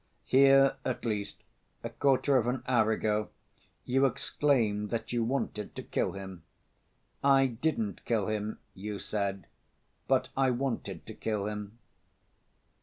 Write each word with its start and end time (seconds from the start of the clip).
Here 0.25 0.77
at 0.83 1.05
least, 1.05 1.43
a 1.83 1.91
quarter 1.91 2.35
of 2.35 2.47
an 2.47 2.63
hour 2.67 2.91
ago, 2.91 3.29
you 3.85 4.07
exclaimed 4.07 4.89
that 4.89 5.13
you 5.13 5.23
wanted 5.23 5.75
to 5.75 5.83
kill 5.83 6.13
him: 6.13 6.41
'I 7.23 7.45
didn't 7.61 8.03
kill 8.03 8.25
him,' 8.25 8.57
you 8.73 8.97
said, 8.97 9.45
'but 10.07 10.29
I 10.35 10.49
wanted 10.49 11.05
to 11.05 11.13
kill 11.13 11.45
him. 11.45 11.77